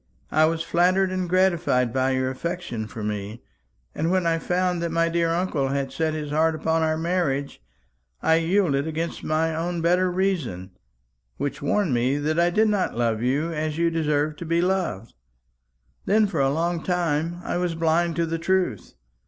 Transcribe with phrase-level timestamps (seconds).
[0.31, 3.43] I was flattered and gratified by your affection for me;
[3.93, 7.61] and when I found that my dear uncle had set his heart upon our marriage,
[8.19, 10.71] I yielded against my own better reason,
[11.37, 15.13] which warned me that I did not love you as you deserved to be loved.
[16.05, 18.95] Then for a long time I was blind to the truth.